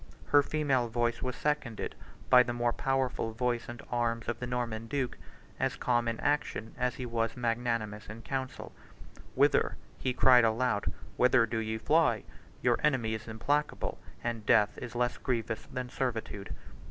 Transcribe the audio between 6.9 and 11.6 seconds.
he was magnanimous in council: "Whither," he cried aloud, "whither do